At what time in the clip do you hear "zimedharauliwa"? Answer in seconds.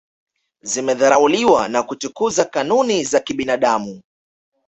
0.61-1.67